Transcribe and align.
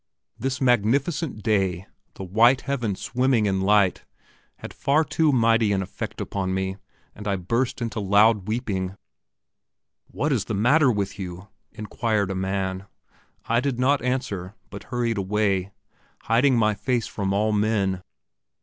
This 0.35 0.59
magnificent 0.59 1.43
day, 1.43 1.85
the 2.15 2.23
white 2.23 2.61
heavens 2.61 2.99
swimming 2.99 3.45
in 3.45 3.61
light, 3.61 4.03
had 4.57 4.73
far 4.73 5.03
too 5.03 5.31
mighty 5.31 5.71
an 5.71 5.83
effect 5.83 6.19
upon 6.19 6.55
me, 6.55 6.77
and 7.13 7.27
I 7.27 7.35
burst 7.35 7.83
into 7.83 7.99
loud 7.99 8.47
weeping. 8.47 8.95
"What 10.07 10.31
is 10.31 10.45
the 10.45 10.55
matter 10.55 10.91
with 10.91 11.19
you?" 11.19 11.49
inquired 11.71 12.31
a 12.31 12.33
man. 12.35 12.87
I 13.45 13.59
did 13.59 13.79
not 13.79 14.01
answer, 14.01 14.55
but 14.71 14.85
hurried 14.85 15.19
away, 15.19 15.71
hiding 16.23 16.57
my 16.57 16.73
face 16.73 17.05
from 17.05 17.31
all 17.31 17.51
men. 17.51 18.01